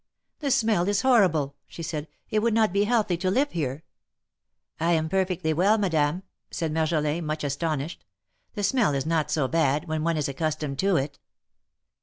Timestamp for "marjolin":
6.73-7.23